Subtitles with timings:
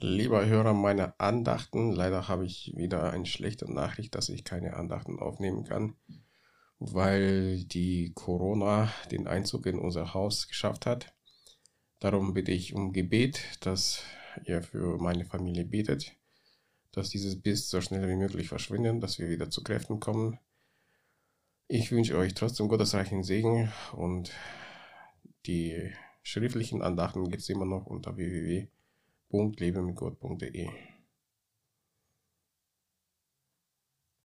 [0.00, 5.18] Lieber Hörer meiner Andachten, leider habe ich wieder eine schlechte Nachricht, dass ich keine Andachten
[5.18, 5.96] aufnehmen kann,
[6.78, 11.12] weil die Corona den Einzug in unser Haus geschafft hat.
[11.98, 14.04] Darum bitte ich um Gebet, dass
[14.44, 16.12] ihr für meine Familie betet,
[16.92, 20.38] dass dieses Biss so schnell wie möglich verschwindet, dass wir wieder zu Kräften kommen.
[21.66, 24.30] Ich wünsche euch trotzdem gottesreichen Segen und
[25.46, 25.90] die
[26.22, 28.68] schriftlichen Andachten gibt es immer noch unter www
[29.30, 30.97] www.lebemitgott.de